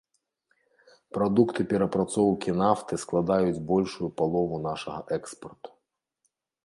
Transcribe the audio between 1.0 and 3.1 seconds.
Прадукты перапрацоўкі нафты